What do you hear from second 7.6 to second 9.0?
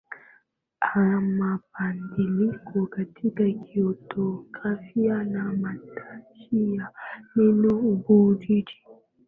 Ubujiji